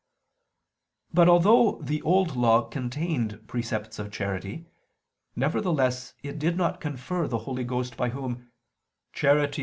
[1.13, 4.65] But although the Old Law contained precepts of charity,
[5.35, 8.49] nevertheless it did not confer the Holy Ghost by Whom
[9.13, 9.59] "charity